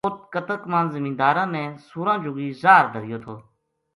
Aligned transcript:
اُت 0.07 0.17
کنک 0.33 0.61
ما 0.71 0.79
زمیداراں 0.93 1.49
نے 1.55 1.63
سوراں 1.87 2.17
جُگی 2.23 2.47
زاہر 2.61 2.85
دَھریو 2.93 3.17
تھو 3.23 3.35